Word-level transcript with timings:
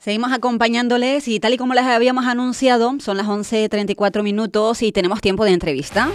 Seguimos 0.00 0.32
acompañándoles 0.32 1.28
y 1.28 1.40
tal 1.40 1.52
y 1.52 1.58
como 1.58 1.74
les 1.74 1.84
habíamos 1.84 2.24
anunciado, 2.24 2.96
son 3.00 3.18
las 3.18 3.26
11.34 3.26 4.22
minutos 4.22 4.80
y 4.80 4.92
tenemos 4.92 5.20
tiempo 5.20 5.44
de 5.44 5.50
entrevista. 5.50 6.08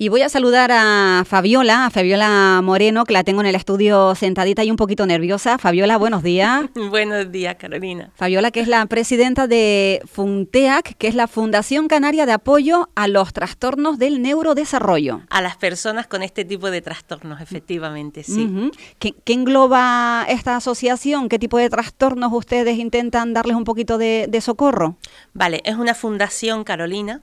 Y 0.00 0.10
voy 0.10 0.22
a 0.22 0.28
saludar 0.28 0.70
a 0.72 1.24
Fabiola, 1.26 1.86
a 1.86 1.90
Fabiola 1.90 2.60
Moreno, 2.62 3.04
que 3.04 3.12
la 3.12 3.24
tengo 3.24 3.40
en 3.40 3.48
el 3.48 3.56
estudio 3.56 4.14
sentadita 4.14 4.62
y 4.62 4.70
un 4.70 4.76
poquito 4.76 5.04
nerviosa. 5.06 5.58
Fabiola, 5.58 5.96
buenos 5.96 6.22
días. 6.22 6.66
buenos 6.90 7.32
días, 7.32 7.56
Carolina. 7.56 8.12
Fabiola, 8.14 8.52
que 8.52 8.60
es 8.60 8.68
la 8.68 8.86
presidenta 8.86 9.48
de 9.48 10.00
FUNTEAC, 10.06 10.96
que 10.98 11.08
es 11.08 11.16
la 11.16 11.26
Fundación 11.26 11.88
Canaria 11.88 12.26
de 12.26 12.32
Apoyo 12.32 12.90
a 12.94 13.08
los 13.08 13.32
Trastornos 13.32 13.98
del 13.98 14.22
Neurodesarrollo. 14.22 15.22
A 15.30 15.42
las 15.42 15.56
personas 15.56 16.06
con 16.06 16.22
este 16.22 16.44
tipo 16.44 16.70
de 16.70 16.80
trastornos, 16.80 17.40
efectivamente, 17.40 18.22
sí. 18.22 18.70
¿Qué, 19.00 19.16
engloba 19.26 20.26
esta 20.28 20.54
asociación? 20.54 21.28
¿Qué 21.28 21.40
tipo 21.40 21.58
de 21.58 21.70
trastornos 21.70 22.32
ustedes 22.32 22.78
intentan 22.78 23.34
darles 23.34 23.56
un 23.56 23.64
poquito 23.64 23.98
de, 23.98 24.26
de 24.28 24.40
socorro? 24.42 24.96
Vale, 25.34 25.60
es 25.64 25.74
una 25.74 25.94
fundación, 25.94 26.62
Carolina, 26.62 27.22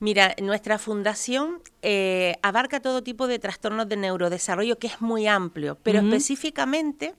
Mira, 0.00 0.34
nuestra 0.42 0.78
fundación 0.78 1.62
eh, 1.82 2.36
abarca 2.42 2.80
todo 2.80 3.02
tipo 3.02 3.26
de 3.26 3.38
trastornos 3.38 3.88
de 3.88 3.96
neurodesarrollo, 3.96 4.78
que 4.78 4.88
es 4.88 5.00
muy 5.00 5.26
amplio, 5.26 5.78
pero 5.82 6.00
específicamente 6.00 7.14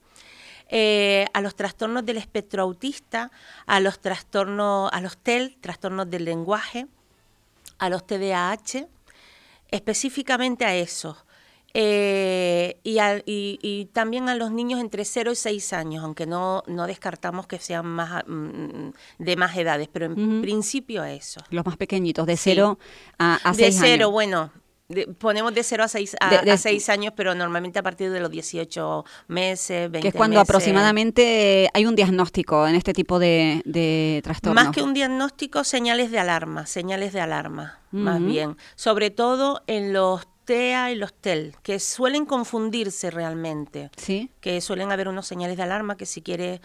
eh, 0.68 1.26
a 1.32 1.40
los 1.40 1.54
trastornos 1.54 2.04
del 2.04 2.16
espectro 2.16 2.62
autista, 2.62 3.30
a 3.66 3.80
los 3.80 4.00
trastornos, 4.00 4.90
a 4.92 5.00
los 5.00 5.16
TEL, 5.16 5.56
trastornos 5.60 6.10
del 6.10 6.24
lenguaje, 6.24 6.86
a 7.78 7.88
los 7.88 8.06
TDAH, 8.06 8.86
específicamente 9.70 10.64
a 10.64 10.74
esos. 10.74 11.25
Eh, 11.78 12.80
y, 12.84 13.84
también 13.92 14.30
a 14.30 14.34
los 14.34 14.50
niños 14.50 14.80
entre 14.80 15.04
0 15.04 15.32
y 15.32 15.36
6 15.36 15.72
años, 15.74 16.04
aunque 16.04 16.24
no, 16.24 16.62
no 16.66 16.86
descartamos 16.86 17.46
que 17.46 17.58
sean 17.58 17.84
más 17.84 18.24
mm, 18.26 18.88
de 19.18 19.36
más 19.36 19.54
edades, 19.58 19.86
pero 19.92 20.06
en 20.06 20.40
principio 20.40 21.02
a 21.02 21.12
eso. 21.12 21.42
Los 21.50 21.66
más 21.66 21.76
pequeñitos, 21.76 22.26
de 22.26 22.38
0 22.38 22.78
a, 23.18 23.34
a 23.34 23.52
6 23.52 23.66
años. 23.66 23.82
De 23.82 23.88
0, 23.88 24.10
bueno, 24.10 24.50
ponemos 25.18 25.54
de 25.54 25.62
0 25.62 25.84
a 25.84 25.88
6 25.88 26.16
a, 26.18 26.56
6 26.56 26.88
años, 26.88 27.12
pero 27.14 27.34
normalmente 27.34 27.78
a 27.78 27.82
partir 27.82 28.10
de 28.10 28.20
los 28.20 28.30
18 28.30 29.04
meses, 29.28 29.90
20 29.90 30.00
Que 30.00 30.08
es 30.08 30.14
cuando 30.14 30.40
aproximadamente 30.40 31.68
hay 31.74 31.84
un 31.84 31.94
diagnóstico 31.94 32.66
en 32.66 32.74
este 32.74 32.94
tipo 32.94 33.18
de, 33.18 33.60
de 33.66 34.22
trastornos. 34.24 34.64
Más 34.64 34.74
que 34.74 34.82
un 34.82 34.94
diagnóstico, 34.94 35.62
señales 35.62 36.10
de 36.10 36.20
alarma, 36.20 36.64
señales 36.64 37.12
de 37.12 37.20
alarma, 37.20 37.80
más 37.90 38.24
bien. 38.24 38.56
Sobre 38.76 39.10
todo 39.10 39.62
en 39.66 39.92
los 39.92 40.26
TEA 40.46 40.92
y 40.92 40.94
los 40.94 41.12
TEL, 41.12 41.54
que 41.62 41.78
suelen 41.78 42.24
confundirse 42.24 43.10
realmente. 43.10 43.90
Sí. 43.96 44.30
Que 44.40 44.62
suelen 44.62 44.90
haber 44.92 45.08
unos 45.08 45.26
señales 45.26 45.58
de 45.58 45.64
alarma 45.64 45.96
que 45.98 46.06
si 46.06 46.22
quiere 46.22 46.62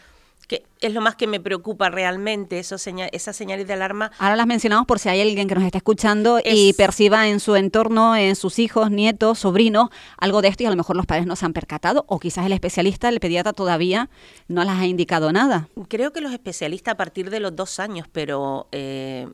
que 0.48 0.66
es 0.82 0.94
lo 0.94 1.00
más 1.00 1.16
que 1.16 1.28
me 1.28 1.40
preocupa 1.40 1.90
realmente, 1.90 2.60
esos 2.60 2.86
esas 2.86 3.36
señales 3.38 3.68
de 3.68 3.74
alarma. 3.74 4.12
Ahora 4.20 4.36
las 4.36 4.48
mencionamos 4.48 4.86
por 4.86 5.00
si 5.00 5.08
hay 5.08 5.22
alguien 5.22 5.48
que 5.48 5.56
nos 5.56 5.64
está 5.64 5.78
escuchando 5.78 6.42
y 6.44 6.74
perciba 6.74 7.30
en 7.30 7.40
su 7.40 7.56
entorno, 7.56 8.18
en 8.18 8.36
sus 8.36 8.60
hijos, 8.60 8.92
nietos, 8.92 9.40
sobrinos, 9.40 9.92
algo 10.18 10.42
de 10.42 10.50
esto 10.50 10.64
y 10.64 10.66
a 10.66 10.70
lo 10.70 10.76
mejor 10.76 10.98
los 10.98 11.06
padres 11.06 11.26
no 11.26 11.38
se 11.38 11.46
han 11.46 11.54
percatado 11.54 12.04
o 12.10 12.20
quizás 12.20 12.46
el 12.46 12.52
especialista, 12.52 13.08
el 13.08 13.22
pediatra 13.22 13.54
todavía 13.54 14.10
no 14.50 14.66
las 14.66 14.78
ha 14.80 14.86
indicado 14.86 15.32
nada. 15.32 15.70
Creo 15.88 16.12
que 16.12 16.20
los 16.20 16.34
especialistas 16.34 16.96
a 16.96 16.98
partir 16.98 17.30
de 17.30 17.40
los 17.40 17.56
dos 17.56 17.80
años, 17.80 18.08
pero 18.12 18.68
eh, 18.74 19.28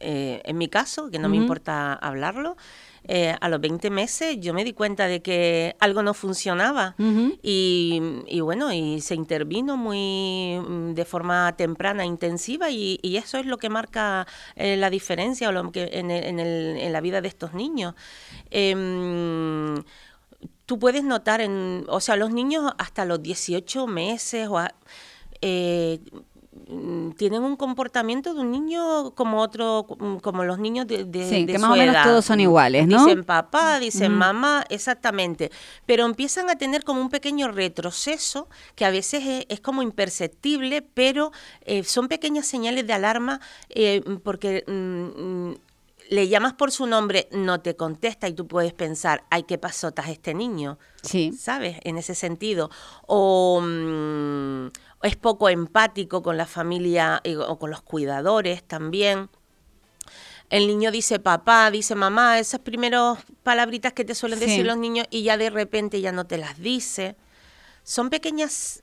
eh, 0.00 0.42
en 0.44 0.58
mi 0.58 0.68
caso, 0.68 1.10
que 1.10 1.18
no 1.18 1.28
me 1.28 1.36
importa 1.36 1.94
hablarlo, 1.94 2.56
eh, 3.10 3.34
a 3.40 3.48
los 3.48 3.58
20 3.58 3.88
meses 3.88 4.36
yo 4.38 4.52
me 4.52 4.64
di 4.64 4.74
cuenta 4.74 5.06
de 5.06 5.22
que 5.22 5.74
algo 5.80 6.02
no 6.02 6.12
funcionaba 6.12 6.94
y, 7.42 8.40
bueno, 8.42 8.70
y 8.70 9.00
se 9.00 9.14
intervino 9.14 9.78
muy 9.78 10.58
mm, 10.60 10.92
de 10.92 11.04
forma 11.06 11.56
temprana, 11.56 12.04
intensiva 12.04 12.70
y, 12.70 12.98
eso 13.18 13.38
es 13.38 13.46
lo 13.46 13.56
que 13.56 13.70
marca 13.70 14.26
eh, 14.54 14.76
la 14.76 14.90
diferencia 14.90 15.48
o 15.48 15.52
lo 15.52 15.72
que 15.72 15.88
en, 15.92 16.10
en, 16.10 16.92
la 16.92 17.00
vida 17.00 17.20
de 17.20 17.28
estos 17.28 17.54
niños. 17.54 17.94
Em, 18.50 19.82
tú 20.66 20.78
puedes 20.78 21.02
notar, 21.02 21.40
en, 21.40 21.84
o 21.88 22.00
sea, 22.00 22.16
los 22.16 22.30
niños 22.30 22.70
hasta 22.76 23.06
los 23.06 23.22
18 23.22 23.86
meses 23.86 24.48
o 24.48 24.60
eh, 25.40 25.98
Mm, 26.10 26.27
tienen 27.16 27.42
un 27.42 27.56
comportamiento 27.56 28.34
de 28.34 28.40
un 28.40 28.50
niño 28.50 29.12
como 29.14 29.40
otro, 29.40 29.86
mm, 29.98 30.16
como 30.16 30.44
los 30.44 30.58
niños 30.58 30.86
de, 30.86 31.04
de 31.04 31.28
sí, 31.28 31.46
que 31.46 31.58
más 31.58 31.72
o 31.72 31.76
menos 31.76 32.02
todos 32.02 32.24
son 32.24 32.40
iguales, 32.40 32.86
¿no? 32.86 33.04
Dicen 33.04 33.24
papá, 33.24 33.78
dicen 33.78 34.12
mamá, 34.12 34.64
exactamente. 34.68 35.50
Pero 35.86 36.04
empiezan 36.04 36.50
a 36.50 36.56
tener 36.56 36.84
como 36.84 37.00
un 37.00 37.10
pequeño 37.10 37.48
retroceso 37.48 38.48
que 38.74 38.84
a 38.84 38.90
veces 38.90 39.44
es, 39.48 39.60
como 39.60 39.82
imperceptible, 39.82 40.82
pero 40.82 41.32
eh, 41.62 41.84
son 41.84 42.08
pequeñas 42.08 42.46
señales 42.46 42.86
de 42.86 42.92
alarma 42.92 43.40
eh, 43.70 44.02
porque 44.22 44.64
mm, 44.66 45.67
le 46.08 46.28
llamas 46.28 46.54
por 46.54 46.72
su 46.72 46.86
nombre, 46.86 47.28
no 47.32 47.60
te 47.60 47.76
contesta 47.76 48.28
y 48.28 48.32
tú 48.32 48.46
puedes 48.46 48.72
pensar, 48.72 49.24
ay, 49.30 49.44
¿qué 49.44 49.58
pasotas 49.58 50.08
este 50.08 50.34
niño? 50.34 50.78
Sí. 51.02 51.32
¿Sabes? 51.32 51.78
En 51.82 51.98
ese 51.98 52.14
sentido. 52.14 52.70
O 53.06 53.62
es 55.02 55.16
poco 55.16 55.48
empático 55.48 56.22
con 56.22 56.36
la 56.36 56.46
familia 56.46 57.20
eh, 57.24 57.36
o 57.36 57.58
con 57.58 57.70
los 57.70 57.82
cuidadores 57.82 58.62
también. 58.62 59.28
El 60.50 60.66
niño 60.66 60.90
dice 60.90 61.18
papá, 61.18 61.70
dice 61.70 61.94
mamá, 61.94 62.38
esas 62.38 62.60
primeras 62.60 63.18
palabritas 63.42 63.92
que 63.92 64.04
te 64.04 64.14
suelen 64.14 64.40
decir 64.40 64.64
los 64.64 64.78
niños 64.78 65.06
y 65.10 65.22
ya 65.22 65.36
de 65.36 65.50
repente 65.50 66.00
ya 66.00 66.10
no 66.10 66.26
te 66.26 66.38
las 66.38 66.58
dice. 66.58 67.16
Son 67.82 68.08
pequeñas 68.08 68.80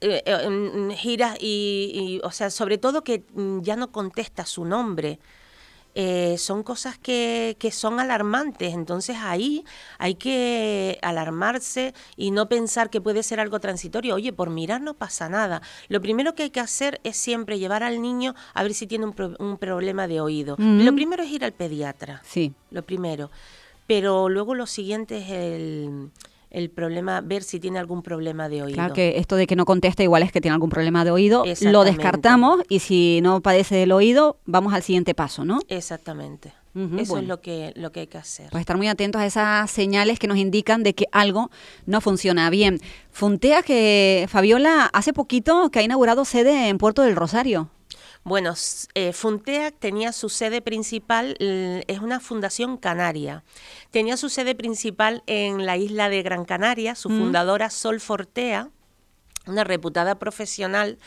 eh, 0.00 0.22
eh, 0.24 0.96
giras 0.96 1.36
y, 1.40 2.20
o 2.22 2.30
sea, 2.30 2.50
sobre 2.50 2.78
todo 2.78 3.02
que 3.02 3.24
mm, 3.32 3.60
ya 3.62 3.76
no 3.76 3.92
contesta 3.92 4.44
su 4.44 4.64
nombre. 4.64 5.18
Eh, 5.98 6.36
son 6.36 6.62
cosas 6.62 6.98
que, 6.98 7.56
que, 7.58 7.70
son 7.70 8.00
alarmantes. 8.00 8.74
Entonces 8.74 9.16
ahí 9.18 9.64
hay 9.96 10.16
que 10.16 10.98
alarmarse 11.00 11.94
y 12.18 12.32
no 12.32 12.50
pensar 12.50 12.90
que 12.90 13.00
puede 13.00 13.22
ser 13.22 13.40
algo 13.40 13.60
transitorio. 13.60 14.14
Oye, 14.14 14.34
por 14.34 14.50
mirar 14.50 14.82
no 14.82 14.92
pasa 14.92 15.30
nada. 15.30 15.62
Lo 15.88 16.02
primero 16.02 16.34
que 16.34 16.42
hay 16.42 16.50
que 16.50 16.60
hacer 16.60 17.00
es 17.02 17.16
siempre 17.16 17.58
llevar 17.58 17.82
al 17.82 18.02
niño 18.02 18.34
a 18.52 18.62
ver 18.62 18.74
si 18.74 18.86
tiene 18.86 19.06
un, 19.06 19.36
un 19.38 19.56
problema 19.56 20.06
de 20.06 20.20
oído. 20.20 20.56
Lo 20.58 20.94
primero 20.94 21.22
es 21.22 21.30
ir 21.30 21.46
al 21.46 21.52
pediatra. 21.52 22.20
Sí. 22.26 22.52
Lo 22.70 22.82
primero. 22.82 23.30
Pero 23.86 24.28
luego 24.28 24.54
lo 24.54 24.66
siguiente 24.66 25.16
es 25.16 25.30
el 25.30 26.10
el 26.50 26.70
problema, 26.70 27.20
ver 27.20 27.42
si 27.42 27.60
tiene 27.60 27.78
algún 27.78 28.02
problema 28.02 28.48
de 28.48 28.62
oído. 28.62 28.74
Claro 28.74 28.94
que 28.94 29.18
esto 29.18 29.36
de 29.36 29.46
que 29.46 29.56
no 29.56 29.64
contesta 29.64 30.02
igual 30.02 30.22
es 30.22 30.32
que 30.32 30.40
tiene 30.40 30.54
algún 30.54 30.70
problema 30.70 31.04
de 31.04 31.10
oído, 31.10 31.44
lo 31.60 31.84
descartamos 31.84 32.60
y 32.68 32.78
si 32.80 33.20
no 33.22 33.40
padece 33.40 33.76
del 33.76 33.92
oído, 33.92 34.38
vamos 34.46 34.72
al 34.72 34.82
siguiente 34.82 35.14
paso, 35.14 35.44
¿no? 35.44 35.58
Exactamente. 35.68 36.52
Eso 36.98 37.16
es 37.16 37.24
lo 37.24 37.40
que, 37.40 37.72
lo 37.74 37.90
que 37.90 38.00
hay 38.00 38.06
que 38.06 38.18
hacer. 38.18 38.50
Pues 38.50 38.60
estar 38.60 38.76
muy 38.76 38.86
atentos 38.88 39.20
a 39.20 39.24
esas 39.24 39.70
señales 39.70 40.18
que 40.18 40.26
nos 40.26 40.36
indican 40.36 40.82
de 40.82 40.94
que 40.94 41.06
algo 41.10 41.50
no 41.86 42.02
funciona 42.02 42.50
bien. 42.50 42.80
Funtea 43.10 43.62
que 43.62 44.26
Fabiola 44.28 44.90
hace 44.92 45.14
poquito 45.14 45.70
que 45.70 45.78
ha 45.78 45.82
inaugurado 45.82 46.26
sede 46.26 46.68
en 46.68 46.76
Puerto 46.76 47.00
del 47.00 47.16
Rosario. 47.16 47.70
Bueno, 48.26 48.54
eh, 48.94 49.12
Funteac 49.12 49.78
tenía 49.78 50.10
su 50.10 50.28
sede 50.28 50.60
principal, 50.60 51.36
es 51.38 52.00
una 52.00 52.18
fundación 52.18 52.76
canaria. 52.76 53.44
Tenía 53.92 54.16
su 54.16 54.30
sede 54.30 54.56
principal 54.56 55.22
en 55.28 55.64
la 55.64 55.76
isla 55.76 56.08
de 56.08 56.24
Gran 56.24 56.44
Canaria, 56.44 56.96
su 56.96 57.08
mm. 57.08 57.20
fundadora 57.20 57.70
Sol 57.70 58.00
Fortea, 58.00 58.70
una 59.46 59.62
reputada 59.62 60.18
profesional. 60.18 60.98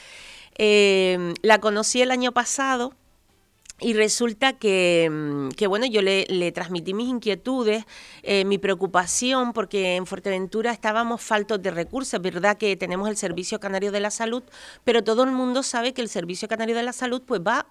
Eh, 0.58 1.34
la 1.42 1.60
conocí 1.60 2.02
el 2.02 2.12
año 2.12 2.32
pasado 2.32 2.94
y 3.82 3.94
resulta 3.94 4.54
que, 4.54 5.10
mm, 5.10 5.50
que, 5.50 5.68
bueno, 5.68 5.86
yo 5.86 6.02
le, 6.02 6.26
le, 6.30 6.52
transmití 6.52 6.94
mis 6.94 7.08
inquietudes, 7.08 7.86
eh, 8.24 8.46
mi 8.46 8.58
preocupación, 8.58 9.54
porque 9.54 9.96
en 9.96 10.06
Fuerteventura 10.06 10.72
estábamos 10.72 11.22
faltos 11.22 11.62
de 11.62 11.72
recursos. 11.72 12.22
verdad 12.22 12.58
que 12.58 12.76
tenemos 12.76 13.10
el 13.10 13.18
Servicio 13.18 13.60
Canario 13.60 13.92
de 13.92 14.00
la 14.00 14.12
Salud, 14.12 14.44
pero 14.84 15.04
todo 15.04 15.24
el 15.24 15.32
mundo 15.32 15.64
sabe 15.64 15.94
que 15.94 16.02
el 16.02 16.10
Servicio 16.10 16.48
Canario 16.48 16.76
de 16.76 16.84
la 16.84 16.94
Salud 16.94 17.22
pues 17.26 17.42
va 17.42 17.68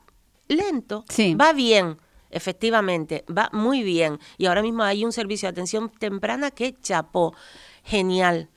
lento, 0.49 1.05
va 1.41 1.53
bien. 1.53 1.99
Efectivamente, 2.31 3.25
va 3.27 3.49
muy 3.53 3.83
bien. 3.83 4.19
Y 4.37 4.47
ahora 4.47 4.61
mismo 4.61 4.83
hay 4.83 5.03
un 5.03 5.13
servicio 5.13 5.47
de 5.47 5.53
atención 5.53 5.91
temprana 5.99 6.51
que 6.51 6.75
chapó. 6.75 7.35
Genial 7.85 8.51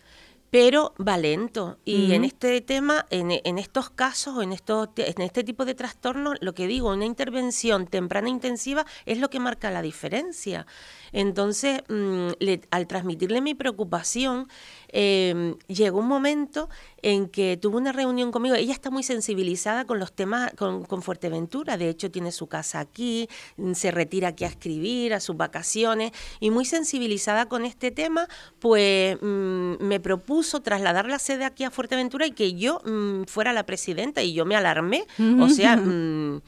pero 0.52 0.94
va 1.00 1.18
lento. 1.18 1.80
Y 1.86 2.12
en 2.14 2.26
este 2.26 2.60
tema, 2.60 3.06
en, 3.10 3.32
en, 3.32 3.58
estos 3.58 3.90
casos, 3.90 4.44
en, 4.44 4.52
estos, 4.52 4.90
en 4.98 5.22
este 5.22 5.46
tipo 5.46 5.64
de 5.64 5.76
trastornos, 5.76 6.36
lo 6.42 6.54
que 6.54 6.68
digo, 6.68 6.92
una 6.92 7.06
intervención 7.06 7.88
temprana 7.88 8.28
e 8.28 8.32
intensiva 8.32 8.86
es 9.06 9.18
lo 9.18 9.30
que 9.30 9.40
marca 9.40 9.72
la 9.72 9.82
diferencia. 9.82 10.68
Entonces, 11.14 11.82
mm, 11.88 12.32
al 12.70 12.88
transmitirle 12.88 13.40
mi 13.40 13.56
preocupación, 13.56 14.50
em, 14.90 15.56
llegó 15.68 16.00
un 16.00 16.08
momento 16.10 16.70
en 17.02 17.28
que 17.28 17.58
tuvo 17.58 17.78
una 17.78 17.92
reunión 17.92 18.32
conmigo. 18.32 18.56
Ella 18.56 18.74
está 18.74 18.90
muy 18.90 19.04
sensibilizada 19.04 19.86
con 19.86 20.00
los 20.00 20.14
temas, 20.14 20.52
con, 20.56 21.02
Fuerteventura. 21.02 21.78
De 21.78 21.90
hecho, 21.90 22.12
tiene 22.12 22.32
su 22.32 22.48
casa 22.48 22.80
aquí, 22.80 23.28
se 23.74 23.92
retira 23.92 24.30
aquí 24.30 24.44
a 24.44 24.48
escribir, 24.48 25.14
a 25.14 25.20
sus 25.20 25.36
vacaciones, 25.36 26.12
y 26.40 26.52
muy 26.52 26.66
sensibilizada 26.66 27.48
con 27.48 27.66
este 27.66 27.92
tema, 27.92 28.28
pues 28.60 29.18
mm, 29.22 29.84
me 29.84 30.00
propuso 30.00 30.62
trasladar 30.62 31.08
la 31.08 31.20
sede 31.20 31.46
aquí 31.46 31.64
a 31.64 31.72
Fuerteventura 31.72 32.28
y 32.28 32.32
que 32.32 32.54
yo 32.54 32.82
mm, 32.86 33.24
fuera 33.24 33.54
la 33.54 33.66
presidenta, 33.66 34.22
y 34.22 34.34
yo 34.34 34.46
me 34.46 34.56
alarmé. 34.56 35.06
O 35.40 35.50
sea, 35.50 35.78
mm, 35.78 36.42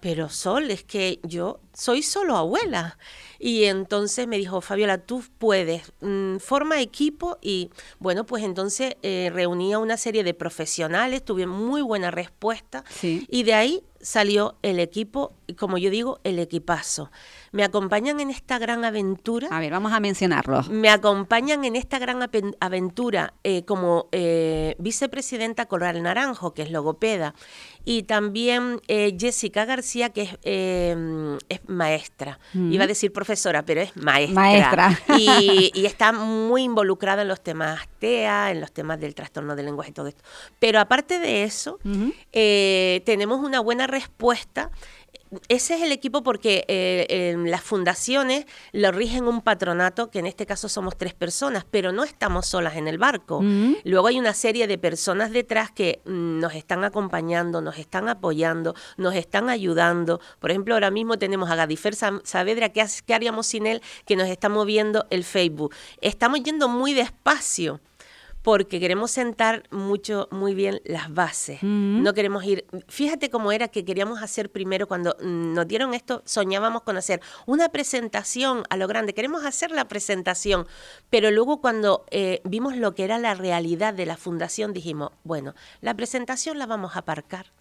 pero 0.00 0.28
Sol, 0.28 0.70
es 0.70 0.84
que 0.84 1.18
yo 1.22 1.60
soy 1.72 2.02
solo 2.02 2.36
abuela. 2.36 2.98
Y 3.38 3.64
entonces 3.64 4.26
me 4.26 4.36
dijo, 4.36 4.60
Fabiola, 4.60 4.98
tú 4.98 5.22
puedes, 5.38 5.92
mm, 6.00 6.38
forma 6.38 6.80
equipo 6.80 7.38
y 7.40 7.70
bueno, 7.98 8.26
pues 8.26 8.42
entonces 8.42 8.96
eh, 9.02 9.30
reunía 9.32 9.78
una 9.78 9.96
serie 9.96 10.24
de 10.24 10.34
profesionales, 10.34 11.24
tuve 11.24 11.46
muy 11.46 11.82
buena 11.82 12.10
respuesta 12.10 12.84
y 13.02 13.42
de 13.44 13.54
ahí 13.54 13.82
salió 14.00 14.56
el 14.62 14.78
equipo, 14.78 15.34
como 15.56 15.78
yo 15.78 15.90
digo, 15.90 16.20
el 16.24 16.38
equipazo. 16.38 17.10
Me 17.52 17.64
acompañan 17.64 18.20
en 18.20 18.30
esta 18.30 18.58
gran 18.58 18.84
aventura. 18.84 19.48
A 19.50 19.60
ver, 19.60 19.72
vamos 19.72 19.92
a 19.92 20.00
mencionarlos. 20.00 20.68
Me 20.68 20.90
acompañan 20.90 21.64
en 21.64 21.76
esta 21.76 21.98
gran 21.98 22.20
aventura 22.60 23.34
eh, 23.42 23.64
como 23.64 24.08
eh, 24.12 24.76
vicepresidenta 24.78 25.66
Coral 25.66 26.02
Naranjo, 26.02 26.54
que 26.54 26.62
es 26.62 26.70
logopeda, 26.70 27.34
y 27.84 28.04
también 28.04 28.80
eh, 28.88 29.16
Jessica 29.18 29.64
García, 29.64 30.10
que 30.10 30.38
es, 30.42 31.60
maestra. 31.66 32.38
Mm. 32.52 32.72
Iba 32.72 32.84
a 32.84 32.86
decir 32.86 33.12
profesora, 33.12 33.27
pero 33.64 33.80
es 33.80 33.96
maestra. 33.96 34.34
Maestra. 34.34 34.98
Y, 35.18 35.86
está 35.86 36.12
muy 36.12 36.62
involucrada 36.62 37.22
en 37.22 37.28
los 37.28 37.40
temas 37.40 37.88
TEA, 37.98 38.50
en 38.50 38.60
los 38.60 38.72
temas 38.72 39.00
del 39.00 39.14
trastorno 39.14 39.56
del 39.56 39.66
lenguaje 39.66 39.90
y 39.90 39.94
todo 39.94 40.06
esto. 40.08 40.22
Pero 40.58 40.80
aparte 40.80 41.18
de 41.18 41.44
eso, 41.44 41.78
tenemos 42.32 43.40
una 43.40 43.60
buena 43.60 43.86
respuesta 43.86 44.70
ese 45.48 45.74
es 45.76 45.82
el 45.82 45.92
equipo 45.92 46.22
porque 46.22 46.64
eh, 46.68 47.34
las 47.46 47.62
fundaciones 47.62 48.46
lo 48.72 48.90
rigen 48.92 49.26
un 49.26 49.42
patronato, 49.42 50.10
que 50.10 50.18
en 50.18 50.26
este 50.26 50.46
caso 50.46 50.68
somos 50.68 50.96
tres 50.96 51.14
personas, 51.14 51.64
pero 51.70 51.92
no 51.92 52.04
estamos 52.04 52.46
solas 52.46 52.76
en 52.76 52.88
el 52.88 52.98
barco. 52.98 53.40
Mm. 53.42 53.76
Luego 53.84 54.08
hay 54.08 54.18
una 54.18 54.34
serie 54.34 54.66
de 54.66 54.78
personas 54.78 55.30
detrás 55.30 55.70
que 55.70 56.00
mm, 56.04 56.38
nos 56.38 56.54
están 56.54 56.84
acompañando, 56.84 57.60
nos 57.60 57.78
están 57.78 58.08
apoyando, 58.08 58.74
nos 58.96 59.14
están 59.14 59.48
ayudando. 59.48 60.20
Por 60.38 60.50
ejemplo, 60.50 60.74
ahora 60.74 60.90
mismo 60.90 61.18
tenemos 61.18 61.50
a 61.50 61.56
Gadifer 61.56 61.94
Saavedra, 61.94 62.70
¿qué, 62.70 62.84
¿qué 63.06 63.14
haríamos 63.14 63.46
sin 63.46 63.66
él? 63.66 63.82
Que 64.06 64.16
nos 64.16 64.28
está 64.28 64.48
moviendo 64.48 65.06
el 65.10 65.24
Facebook. 65.24 65.74
Estamos 66.00 66.42
yendo 66.42 66.68
muy 66.68 66.94
despacio 66.94 67.80
porque 68.42 68.80
queremos 68.80 69.10
sentar 69.10 69.64
mucho, 69.70 70.28
muy 70.30 70.54
bien 70.54 70.80
las 70.84 71.12
bases. 71.12 71.62
No 71.62 72.14
queremos 72.14 72.44
ir. 72.44 72.66
Fíjate 72.88 73.30
cómo 73.30 73.52
era 73.52 73.68
que 73.68 73.84
queríamos 73.84 74.22
hacer 74.22 74.50
primero 74.50 74.86
cuando 74.86 75.16
nos 75.20 75.66
dieron 75.66 75.94
esto, 75.94 76.22
soñábamos 76.24 76.82
con 76.82 76.96
hacer 76.96 77.20
una 77.46 77.68
presentación 77.68 78.64
a 78.70 78.76
lo 78.76 78.86
grande. 78.88 79.14
Queremos 79.14 79.44
hacer 79.44 79.70
la 79.70 79.88
presentación, 79.88 80.66
pero 81.10 81.30
luego 81.30 81.60
cuando 81.60 82.04
eh, 82.10 82.40
vimos 82.44 82.76
lo 82.76 82.94
que 82.94 83.04
era 83.04 83.18
la 83.18 83.34
realidad 83.34 83.94
de 83.94 84.06
la 84.06 84.16
fundación, 84.16 84.72
dijimos, 84.72 85.10
bueno, 85.24 85.54
la 85.80 85.94
presentación 85.94 86.58
la 86.58 86.66
vamos 86.66 86.96
a 86.96 87.00
aparcar 87.00 87.57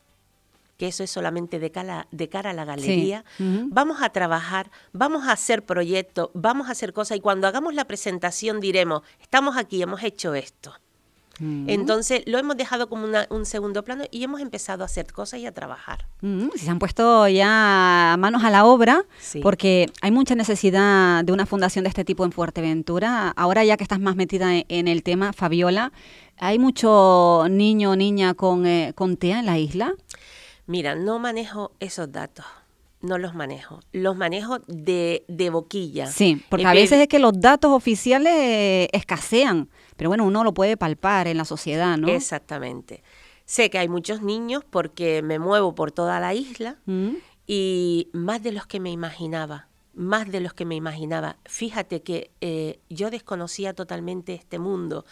que 0.77 0.87
eso 0.87 1.03
es 1.03 1.09
solamente 1.09 1.59
de 1.59 1.71
cara, 1.71 2.07
de 2.11 2.29
cara 2.29 2.51
a 2.51 2.53
la 2.53 2.65
galería. 2.65 3.25
Vamos 3.39 4.01
a 4.01 4.09
trabajar, 4.09 4.71
vamos 4.93 5.27
a 5.27 5.31
hacer 5.31 5.65
proyectos, 5.65 6.29
vamos 6.33 6.69
a 6.69 6.71
hacer 6.71 6.93
cosas 6.93 7.17
y 7.17 7.19
cuando 7.19 7.47
hagamos 7.47 7.73
la 7.73 7.85
presentación 7.85 8.59
diremos, 8.59 9.01
estamos 9.19 9.57
aquí, 9.57 9.81
hemos 9.81 10.03
hecho 10.03 10.35
esto. 10.35 10.73
Entonces 11.39 12.23
lo 12.25 12.39
hemos 12.39 12.57
dejado 12.57 12.89
como 12.89 13.07
un 13.29 13.45
segundo 13.45 13.83
plano 13.83 14.05
y 14.09 14.23
hemos 14.23 14.41
empezado 14.41 14.83
a 14.83 14.85
hacer 14.85 15.11
cosas 15.13 15.39
y 15.39 15.45
a 15.45 15.51
trabajar. 15.51 16.07
Se 16.55 16.69
han 16.69 16.79
puesto 16.79 17.27
ya 17.27 18.15
manos 18.17 18.43
a 18.43 18.49
la 18.49 18.65
obra 18.65 19.05
porque 19.43 19.87
hay 20.01 20.11
mucha 20.11 20.33
necesidad 20.35 21.23
de 21.23 21.31
una 21.31 21.45
fundación 21.45 21.83
de 21.83 21.89
este 21.89 22.03
tipo 22.05 22.25
en 22.25 22.31
Fuerteventura. 22.31 23.29
Ahora 23.35 23.63
ya 23.63 23.77
que 23.77 23.83
estás 23.83 23.99
más 23.99 24.15
metida 24.15 24.63
en, 24.67 24.87
el 24.87 25.03
tema, 25.03 25.31
Fabiola, 25.31 25.91
¿hay 26.37 26.57
mucho 26.57 27.45
niño 27.49 27.91
o 27.91 27.95
niña 27.95 28.33
con, 28.33 28.65
eh, 28.65 28.93
con 28.95 29.17
TEA 29.17 29.39
en 29.39 29.45
la 29.45 29.59
isla? 29.59 29.93
Mira, 30.67 30.95
no 30.95 31.17
manejo 31.17 31.71
esos 31.79 32.11
datos. 32.11 32.45
No 33.01 33.17
los 33.17 33.35
manejo. 33.35 33.79
Los 33.91 34.17
manejo 34.17 34.59
de, 34.67 35.23
de 35.27 35.49
boquilla. 35.49 36.07
Sí, 36.07 36.43
porque 36.49 36.65
a 36.65 36.73
veces 36.73 36.99
es 36.99 37.07
que 37.07 37.19
los 37.19 37.39
datos 37.39 37.71
oficiales 37.71 38.89
escasean. 38.91 39.69
Pero 39.95 40.09
bueno, 40.09 40.25
uno 40.25 40.43
lo 40.43 40.53
puede 40.53 40.77
palpar 40.77 41.27
en 41.27 41.37
la 41.37 41.45
sociedad, 41.45 41.97
¿no? 41.97 42.09
Exactamente. 42.09 43.03
Sé 43.45 43.69
que 43.69 43.77
hay 43.77 43.87
muchos 43.87 44.21
niños 44.21 44.63
porque 44.69 45.21
me 45.21 45.39
muevo 45.39 45.73
por 45.73 45.91
toda 45.91 46.19
la 46.19 46.33
isla 46.33 46.77
mm. 46.85 47.11
y 47.45 48.09
más 48.13 48.43
de 48.43 48.51
los 48.51 48.67
que 48.67 48.79
me 48.79 48.91
imaginaba 48.91 49.67
más 49.97 50.31
de 50.31 50.41
los 50.41 50.53
que 50.53 50.63
me 50.63 50.75
imaginaba. 50.75 51.37
Fíjate 51.45 52.03
que 52.03 52.29
eh, 52.39 52.79
yo 52.87 53.09
desconocía 53.09 53.73
totalmente 53.73 54.35
este 54.35 54.59
mundo, 54.59 55.05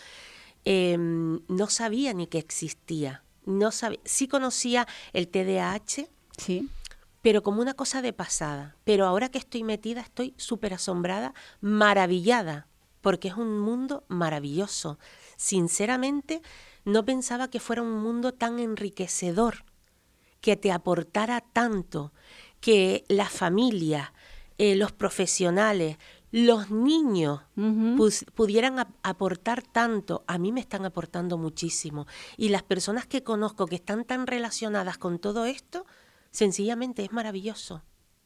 em, 0.63 1.39
no 1.47 1.67
sabía 1.67 2.13
ni 2.13 2.27
que 2.27 2.37
existía 2.37 3.24
no 3.45 3.71
sabía, 3.71 3.99
sí 4.05 4.27
conocía 4.27 4.87
el 5.13 5.27
TDAH, 5.27 6.07
sí. 6.37 6.69
pero 7.21 7.43
como 7.43 7.61
una 7.61 7.73
cosa 7.73 8.01
de 8.01 8.13
pasada. 8.13 8.75
Pero 8.83 9.05
ahora 9.05 9.29
que 9.29 9.37
estoy 9.37 9.63
metida, 9.63 10.01
estoy 10.01 10.33
súper 10.37 10.73
asombrada, 10.73 11.33
maravillada, 11.61 12.67
porque 13.01 13.27
es 13.27 13.35
un 13.35 13.59
mundo 13.59 14.03
maravilloso. 14.07 14.99
Sinceramente, 15.37 16.41
no 16.85 17.05
pensaba 17.05 17.49
que 17.49 17.59
fuera 17.59 17.81
un 17.81 18.01
mundo 18.01 18.33
tan 18.33 18.59
enriquecedor, 18.59 19.65
que 20.41 20.55
te 20.55 20.71
aportara 20.71 21.41
tanto, 21.41 22.13
que 22.59 23.03
la 23.07 23.29
familia, 23.29 24.13
eh, 24.57 24.75
los 24.75 24.91
profesionales, 24.91 25.97
los 26.35 26.69
niños 26.69 27.39
pudieran 28.33 28.85
aportar 29.03 29.61
tanto, 29.61 30.25
a 30.27 30.37
mí 30.37 30.51
me 30.51 30.59
están 30.59 30.83
aportando 30.83 31.37
muchísimo. 31.37 32.07
Y 32.35 32.49
las 32.49 32.61
personas 32.61 33.05
que 33.05 33.23
conozco 33.23 33.67
que 33.67 33.75
están 33.75 34.03
tan 34.03 34.27
relacionadas 34.27 34.97
con 34.97 35.17
todo 35.17 35.45
esto, 35.45 35.85
sencillamente 36.31 37.05
es 37.05 37.13
maravilloso. 37.13 37.83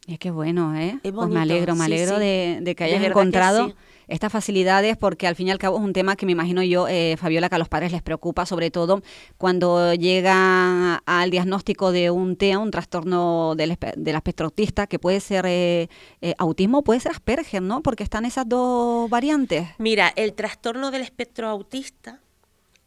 Es 0.10 0.18
que 0.18 0.32
bueno, 0.32 0.76
¿eh? 0.76 1.00
pues 1.04 1.30
me 1.30 1.40
alegro, 1.40 1.76
me 1.76 1.86
alegro 1.86 2.18
De, 2.18 2.74
que 2.76 2.84
hayas 2.84 3.04
encontrado 3.04 3.76
estas 4.08 4.32
facilidades 4.32 4.98
porque 4.98 5.28
al 5.28 5.36
fin 5.36 5.50
y 5.50 5.52
al 5.52 5.60
cabo 5.60 5.78
es 5.78 5.84
un 5.84 5.94
tema 5.94 6.16
que 6.16 6.26
me 6.26 6.32
imagino 6.32 6.64
yo, 6.64 6.88
eh, 6.88 7.16
Fabiola, 7.16 7.48
que 7.48 7.54
a 7.54 7.58
los 7.60 7.70
padres 7.70 7.92
les 7.92 8.02
preocupa, 8.02 8.48
sobre 8.48 8.72
todo 8.72 9.04
cuando 9.38 9.94
llega 9.94 10.96
al 10.96 11.30
diagnóstico 11.30 11.92
de 11.92 12.10
un 12.10 12.38
TEA, 12.38 12.58
un 12.58 12.72
trastorno 12.72 13.54
del, 13.56 13.70
espectro 13.70 14.48
autista, 14.48 14.88
que 14.88 14.98
puede 14.98 15.20
ser 15.20 15.46
eh, 15.46 15.90
eh, 16.22 16.34
autismo, 16.40 16.84
puede 16.84 17.02
ser 17.02 17.12
Asperger, 17.12 17.62
¿no? 17.62 17.84
Porque 17.84 18.02
están 18.02 18.26
esas 18.26 18.50
dos 18.50 19.12
variantes. 19.12 19.68
Mira, 19.78 20.12
el 20.16 20.34
trastorno 20.34 20.90
del 20.90 21.04
espectro 21.04 21.48
autista, 21.48 22.20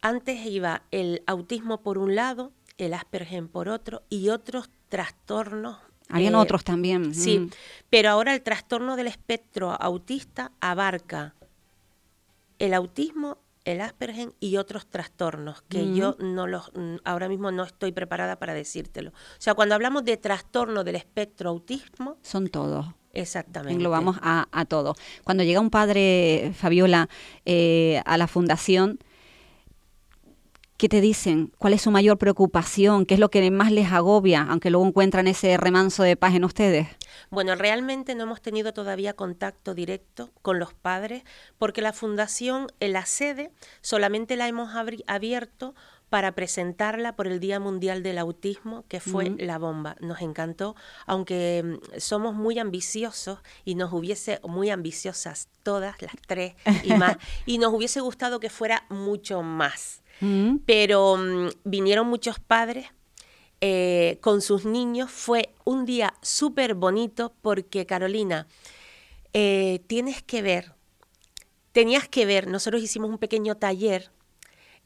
antes 0.01 0.45
iba 0.45 0.83
el 0.91 1.23
autismo 1.25 1.81
por 1.83 1.99
un 1.99 2.15
lado, 2.15 2.51
el 2.77 2.93
Asperger 2.93 3.47
por 3.47 3.69
otro 3.69 4.03
y 4.09 4.27
otros 4.27 4.69
trastornos 4.89 5.77
habían 6.13 6.33
eh, 6.33 6.37
otros 6.37 6.63
también. 6.63 7.13
Sí, 7.13 7.39
mm. 7.39 7.49
pero 7.89 8.09
ahora 8.09 8.33
el 8.33 8.41
trastorno 8.41 8.95
del 8.95 9.07
espectro 9.07 9.71
autista 9.71 10.51
abarca 10.61 11.35
el 12.59 12.73
autismo, 12.73 13.39
el 13.65 13.81
Asperger 13.81 14.33
y 14.39 14.57
otros 14.57 14.87
trastornos 14.87 15.61
que 15.63 15.93
yo 15.93 16.15
no 16.19 16.47
los 16.47 16.71
mm, 16.73 16.97
ahora 17.03 17.29
mismo 17.29 17.51
no 17.51 17.63
estoy 17.63 17.91
preparada 17.91 18.37
para 18.37 18.53
decírtelo. 18.53 19.09
O 19.09 19.39
sea, 19.39 19.53
cuando 19.53 19.75
hablamos 19.75 20.05
de 20.05 20.17
trastorno 20.17 20.83
del 20.83 20.95
espectro 20.95 21.49
autismo, 21.49 22.17
son 22.21 22.47
todos. 22.47 22.85
Exactamente. 23.13 23.73
Englobamos 23.73 24.17
a, 24.21 24.47
a 24.51 24.65
todo. 24.65 24.95
Cuando 25.23 25.43
llega 25.43 25.59
un 25.59 25.69
padre, 25.69 26.51
Fabiola, 26.55 27.09
eh, 27.45 28.01
a 28.05 28.17
la 28.17 28.27
fundación, 28.27 28.99
¿Qué 30.83 30.89
te 30.89 30.99
dicen? 30.99 31.53
¿Cuál 31.59 31.71
es 31.71 31.83
su 31.83 31.91
mayor 31.91 32.17
preocupación? 32.17 33.05
¿Qué 33.05 33.13
es 33.13 33.19
lo 33.21 33.29
que 33.29 33.49
más 33.51 33.71
les 33.71 33.93
agobia, 33.93 34.41
aunque 34.41 34.69
luego 34.69 34.85
encuentran 34.85 35.27
ese 35.27 35.55
remanso 35.55 36.03
de 36.03 36.17
paz 36.17 36.35
en 36.35 36.43
ustedes? 36.43 36.89
Bueno, 37.29 37.55
realmente 37.55 38.15
no 38.15 38.23
hemos 38.23 38.41
tenido 38.41 38.73
todavía 38.73 39.13
contacto 39.13 39.75
directo 39.75 40.31
con 40.41 40.59
los 40.59 40.73
padres 40.73 41.23
porque 41.57 41.81
la 41.81 41.93
fundación, 41.93 42.67
en 42.81 42.91
la 42.91 43.05
sede, 43.05 43.53
solamente 43.79 44.35
la 44.35 44.49
hemos 44.49 44.71
abierto 45.07 45.73
para 46.09 46.33
presentarla 46.33 47.15
por 47.15 47.25
el 47.25 47.39
Día 47.39 47.59
Mundial 47.61 48.03
del 48.03 48.19
Autismo, 48.19 48.83
que 48.87 48.99
fue 48.99 49.31
la 49.39 49.57
bomba. 49.57 49.95
Nos 49.99 50.21
encantó, 50.21 50.75
aunque 51.07 51.63
mm, 51.63 51.97
somos 51.97 52.35
muy 52.35 52.59
ambiciosos 52.59 53.39
y 53.65 53.73
nos 53.75 53.91
hubiese, 53.93 54.39
muy 54.43 54.69
ambiciosas 54.69 55.47
todas, 55.63 55.99
las 56.01 56.13
tres 56.27 56.53
y 56.83 56.93
más, 56.93 57.15
y 57.47 57.57
nos 57.57 57.73
hubiese 57.73 58.01
gustado 58.01 58.39
que 58.39 58.51
fuera 58.51 58.85
mucho 58.89 59.41
más. 59.41 60.02
Pero 60.65 61.17
mm, 61.17 61.49
vinieron 61.65 62.07
muchos 62.07 62.39
padres 62.39 62.87
eh, 63.59 64.19
con 64.21 64.41
sus 64.41 64.63
niños. 64.63 65.11
Fue 65.11 65.53
un 65.65 65.85
día 65.85 66.13
súper 66.21 66.75
bonito 66.75 67.33
porque, 67.41 67.85
Carolina, 67.85 68.47
eh, 69.33 69.81
tienes 69.87 70.23
que 70.23 70.41
ver, 70.41 70.73
tenías 71.73 72.07
que 72.07 72.25
ver, 72.25 72.47
nosotros 72.47 72.81
hicimos 72.81 73.09
un 73.09 73.17
pequeño 73.17 73.57
taller 73.57 74.12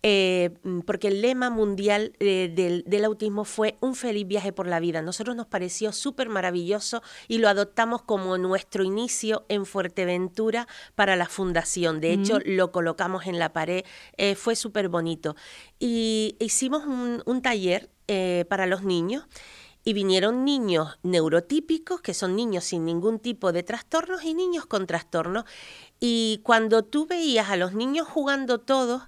eh, 0.09 0.51
porque 0.85 1.09
el 1.09 1.21
lema 1.21 1.49
mundial 1.49 2.13
eh, 2.21 2.49
del, 2.55 2.85
del, 2.87 3.03
autismo 3.03 3.43
fue 3.43 3.75
un 3.81 3.93
feliz 3.93 4.25
viaje 4.25 4.53
por 4.53 4.65
la 4.65 4.79
vida. 4.79 5.01
Nosotros 5.01 5.35
nos 5.35 5.47
pareció 5.47 5.91
súper 5.91 6.29
maravilloso 6.29 7.01
y 7.27 7.39
lo 7.39 7.49
adoptamos 7.49 8.03
como 8.03 8.37
nuestro 8.37 8.85
inicio 8.85 9.45
en 9.49 9.65
Fuerteventura 9.65 10.65
para 10.95 11.17
la 11.17 11.25
fundación. 11.25 11.99
De 11.99 12.13
hecho, 12.13 12.39
lo 12.45 12.71
colocamos 12.71 13.27
en 13.27 13.37
la 13.37 13.51
pared, 13.51 13.83
eh, 14.15 14.35
fue 14.35 14.55
súper 14.55 14.87
bonito. 14.87 15.35
Y 15.77 16.37
hicimos 16.39 16.85
un, 16.85 17.21
un 17.25 17.41
taller 17.41 17.89
para 18.47 18.67
los 18.67 18.83
niños 18.83 19.25
y 19.83 19.91
vinieron 19.91 20.45
niños 20.45 20.97
neurotípicos, 21.03 21.99
que 21.99 22.13
son 22.13 22.37
niños 22.37 22.63
sin 22.63 22.85
ningún 22.85 23.19
tipo 23.19 23.51
de 23.51 23.63
trastornos, 23.63 24.23
y 24.23 24.33
niños 24.33 24.65
con 24.65 24.87
trastornos. 24.87 25.43
Y 25.99 26.39
cuando 26.43 26.85
tú 26.85 27.07
veías 27.07 27.49
a 27.49 27.57
los 27.57 27.73
niños 27.73 28.07
jugando 28.07 28.59
todos, 28.59 29.03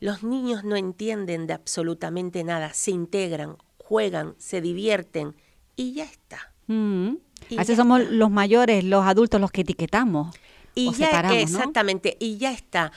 los 0.00 0.22
niños 0.22 0.64
no 0.64 0.76
entienden 0.76 1.46
de 1.46 1.54
absolutamente 1.54 2.42
nada, 2.44 2.72
se 2.72 2.90
integran, 2.90 3.56
juegan, 3.78 4.34
se 4.38 4.60
divierten 4.60 5.34
y 5.76 5.92
ya 5.94 6.04
está. 6.04 6.52
Mm. 6.66 7.16
Así 7.58 7.76
somos 7.76 8.02
los 8.10 8.30
mayores, 8.30 8.84
los 8.84 9.04
adultos, 9.04 9.40
los 9.40 9.50
que 9.50 9.62
etiquetamos. 9.62 10.34
Y 10.74 10.92
ya, 10.92 11.20
exactamente, 11.34 12.16
y 12.20 12.38
ya 12.38 12.52
está. 12.52 12.92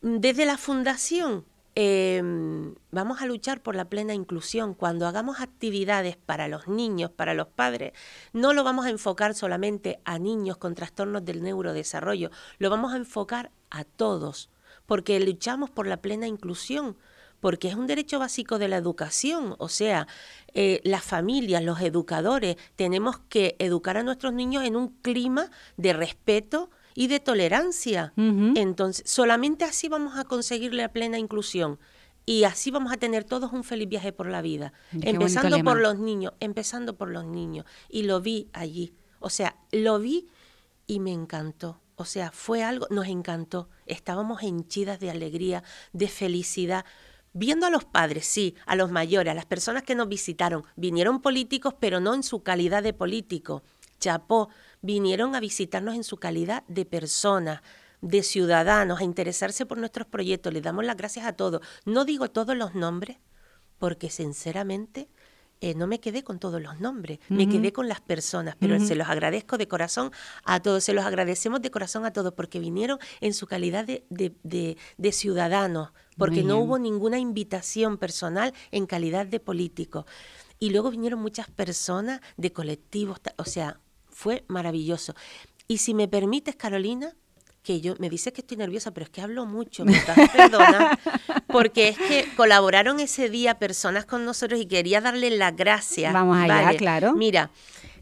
Desde 0.00 0.46
la 0.46 0.56
fundación 0.56 1.44
Em, 1.74 2.74
vamos 2.90 3.22
a 3.22 3.26
luchar 3.26 3.62
por 3.62 3.74
la 3.74 3.86
plena 3.86 4.12
inclusión. 4.12 4.74
Cuando 4.74 5.06
hagamos 5.06 5.40
actividades 5.40 6.16
para 6.16 6.46
los 6.46 6.68
niños, 6.68 7.10
para 7.10 7.32
los 7.32 7.48
padres, 7.48 7.92
no 8.34 8.52
lo 8.52 8.62
vamos 8.62 8.84
a 8.84 8.90
enfocar 8.90 9.34
solamente 9.34 9.98
a 10.04 10.18
niños 10.18 10.58
con 10.58 10.74
trastornos 10.74 11.24
del 11.24 11.42
neurodesarrollo, 11.42 12.30
lo 12.58 12.68
vamos 12.68 12.92
a 12.92 12.96
enfocar 12.96 13.52
a 13.70 13.84
todos, 13.84 14.50
porque 14.86 15.20
luchamos 15.20 15.70
por 15.70 15.86
la 15.86 15.98
plena 15.98 16.26
inclusión 16.26 16.96
porque 17.40 17.66
es 17.66 17.74
un 17.74 17.88
derecho 17.88 18.20
básico 18.20 18.60
de 18.60 18.68
la 18.68 18.76
educación, 18.76 19.56
o 19.58 19.68
sea, 19.68 20.06
eh, 20.54 20.80
las 20.84 21.02
familias, 21.02 21.64
los 21.64 21.80
educadores, 21.80 22.56
tenemos 22.76 23.18
que 23.28 23.56
educar 23.58 23.96
a 23.96 24.04
nuestros 24.04 24.32
niños 24.32 24.62
en 24.62 24.76
un 24.76 24.90
clima 25.02 25.50
de 25.76 25.92
respeto, 25.92 26.70
y 26.94 27.06
de 27.06 27.20
tolerancia. 27.20 28.12
Entonces, 28.16 29.08
solamente 29.08 29.64
así 29.64 29.88
vamos 29.88 30.18
a 30.18 30.24
conseguir 30.24 30.74
la 30.74 30.92
plena 30.92 31.18
inclusión. 31.18 31.78
Y 32.24 32.44
así 32.44 32.70
vamos 32.70 32.92
a 32.92 32.96
tener 32.98 33.24
todos 33.24 33.52
un 33.52 33.64
feliz 33.64 33.88
viaje 33.88 34.12
por 34.12 34.28
la 34.28 34.42
vida. 34.42 34.72
empezando 34.92 35.58
por 35.64 35.80
los 35.80 35.98
niños, 35.98 36.34
empezando 36.40 36.96
por 36.96 37.08
los 37.08 37.24
niños. 37.24 37.66
Y 37.88 38.04
lo 38.04 38.20
vi 38.20 38.48
allí. 38.52 38.94
O 39.18 39.30
sea, 39.30 39.56
lo 39.72 39.98
vi 39.98 40.28
y 40.86 41.00
me 41.00 41.12
encantó. 41.12 41.80
O 41.96 42.04
sea, 42.04 42.30
fue 42.32 42.62
algo, 42.62 42.86
nos 42.90 43.06
encantó. 43.06 43.68
Estábamos 43.86 44.42
henchidas 44.42 44.98
de 45.00 45.10
alegría, 45.10 45.62
de 45.92 46.08
felicidad. 46.08 46.84
Viendo 47.34 47.66
a 47.66 47.70
los 47.70 47.84
padres, 47.84 48.26
sí, 48.26 48.54
a 48.66 48.76
los 48.76 48.90
mayores, 48.90 49.30
a 49.30 49.34
las 49.34 49.46
personas 49.46 49.82
que 49.82 49.94
nos 49.94 50.08
visitaron. 50.08 50.64
Vinieron 50.76 51.22
políticos, 51.22 51.74
pero 51.78 52.00
no 52.00 52.14
en 52.14 52.22
su 52.22 52.42
calidad 52.42 52.82
de 52.82 52.92
político. 52.92 53.62
Chapó, 54.00 54.48
vinieron 54.80 55.34
a 55.34 55.40
visitarnos 55.40 55.94
en 55.94 56.04
su 56.04 56.16
calidad 56.16 56.64
de 56.68 56.84
personas, 56.84 57.62
de 58.00 58.22
ciudadanos, 58.22 59.00
a 59.00 59.04
interesarse 59.04 59.64
por 59.64 59.78
nuestros 59.78 60.06
proyectos. 60.06 60.52
Les 60.52 60.62
damos 60.62 60.84
las 60.84 60.96
gracias 60.96 61.24
a 61.24 61.34
todos. 61.34 61.62
No 61.84 62.04
digo 62.04 62.30
todos 62.30 62.56
los 62.56 62.74
nombres, 62.74 63.18
porque 63.78 64.10
sinceramente 64.10 65.08
eh, 65.62 65.76
no 65.76 65.86
me 65.86 66.00
quedé 66.00 66.24
con 66.24 66.40
todos 66.40 66.60
los 66.60 66.80
nombres, 66.80 67.20
me 67.28 67.48
quedé 67.48 67.72
con 67.72 67.86
las 67.86 68.00
personas, 68.00 68.56
pero 68.58 68.80
se 68.80 68.96
los 68.96 69.08
agradezco 69.08 69.58
de 69.58 69.68
corazón 69.68 70.10
a 70.42 70.60
todos, 70.60 70.82
se 70.82 70.92
los 70.92 71.04
agradecemos 71.04 71.62
de 71.62 71.70
corazón 71.70 72.04
a 72.04 72.12
todos, 72.12 72.34
porque 72.34 72.58
vinieron 72.58 72.98
en 73.20 73.32
su 73.32 73.46
calidad 73.46 73.84
de, 73.84 74.04
de, 74.10 75.12
ciudadanos, 75.12 75.90
porque 76.18 76.42
no 76.42 76.58
hubo 76.58 76.80
ninguna 76.80 77.20
invitación 77.20 77.96
personal 77.96 78.52
en 78.72 78.86
calidad 78.86 79.24
de 79.24 79.38
político. 79.38 80.04
Y 80.58 80.70
luego 80.70 80.90
vinieron 80.90 81.20
muchas 81.20 81.48
personas 81.48 82.22
de 82.36 82.52
colectivos, 82.52 83.20
o 83.36 83.44
sea, 83.44 83.78
fue 84.08 84.44
maravilloso. 84.48 85.14
Y 85.68 85.78
si 85.78 85.94
me 85.94 86.08
permites, 86.08 86.56
Carolina, 86.56 87.14
que 87.62 87.80
yo 87.80 87.94
me 87.98 88.10
dices 88.10 88.32
que 88.32 88.40
estoy 88.40 88.56
nerviosa, 88.56 88.90
pero 88.90 89.04
es 89.04 89.10
que 89.10 89.20
hablo 89.20 89.46
mucho, 89.46 89.84
me 89.84 90.00
perdona, 90.34 90.98
porque 91.46 91.88
es 91.88 91.98
que 91.98 92.28
colaboraron 92.36 92.98
ese 93.00 93.28
día 93.28 93.58
personas 93.58 94.04
con 94.04 94.24
nosotros 94.24 94.60
y 94.60 94.66
quería 94.66 95.00
darle 95.00 95.30
las 95.30 95.54
gracias. 95.54 96.12
Vamos 96.12 96.36
allá, 96.38 96.76
claro. 96.76 97.14
Mira, 97.14 97.50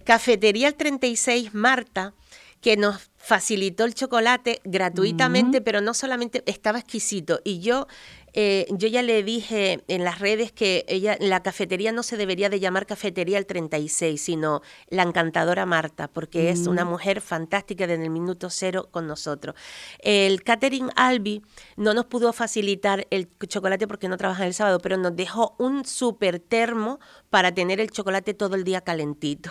Cafetería 0.04 0.68
el 0.68 0.74
36 0.74 1.54
Marta, 1.54 2.14
que 2.60 2.76
nos 2.76 3.10
facilitó 3.16 3.84
el 3.84 3.94
chocolate 3.94 4.60
gratuitamente, 4.64 5.60
pero 5.60 5.80
no 5.80 5.94
solamente 5.94 6.42
estaba 6.46 6.78
exquisito. 6.78 7.40
Y 7.44 7.60
yo 7.60 7.86
eh, 8.32 8.66
yo 8.70 8.88
ya 8.88 9.02
le 9.02 9.22
dije 9.22 9.82
en 9.88 10.04
las 10.04 10.18
redes 10.18 10.52
que 10.52 10.84
ella, 10.88 11.16
la 11.20 11.42
cafetería 11.42 11.92
no 11.92 12.02
se 12.02 12.16
debería 12.16 12.49
de 12.49 12.60
llamar 12.60 12.87
cafetería 12.87 13.38
el 13.38 13.46
36, 13.46 14.20
sino 14.20 14.62
la 14.88 15.02
encantadora 15.02 15.66
Marta, 15.66 16.08
porque 16.08 16.50
es 16.50 16.66
una 16.66 16.84
mm. 16.84 16.88
mujer 16.88 17.20
fantástica 17.20 17.87
desde 17.87 18.04
el 18.04 18.10
minuto 18.10 18.50
cero 18.50 18.88
con 18.90 19.06
nosotros. 19.06 19.54
El 19.99 20.42
catering 20.42 20.90
Albi 20.96 21.42
no 21.76 21.94
nos 21.94 22.06
pudo 22.06 22.32
facilitar 22.32 23.06
el 23.10 23.28
chocolate 23.49 23.87
porque 23.87 24.08
no 24.08 24.16
trabaja 24.16 24.46
el 24.46 24.54
sábado, 24.54 24.80
pero 24.80 24.96
nos 24.96 25.16
dejó 25.16 25.54
un 25.58 25.84
super 25.84 26.38
termo 26.38 27.00
para 27.30 27.52
tener 27.52 27.80
el 27.80 27.90
chocolate 27.90 28.34
todo 28.34 28.56
el 28.56 28.64
día 28.64 28.80
calentito. 28.80 29.50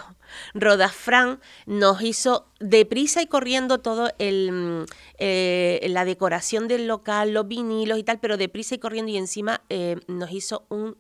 Rodafran 0.54 1.40
nos 1.66 2.02
hizo 2.02 2.50
deprisa 2.60 3.22
y 3.22 3.28
corriendo 3.28 3.80
todo 3.80 4.12
el, 4.20 4.52
mm, 4.52 4.86
eh, 5.18 5.86
la 5.90 6.06
decoración 6.06 6.68
del 6.68 6.88
local, 6.88 7.34
los 7.34 7.48
vinilos 7.48 7.98
y 7.98 8.04
tal, 8.04 8.20
pero 8.20 8.38
deprisa 8.38 8.69
y 8.76 8.80
corriendo 8.80 9.12
y 9.12 9.18
encima 9.18 9.62
eh, 9.70 9.98
nos 10.08 10.32
hizo 10.32 10.66
un, 10.70 10.98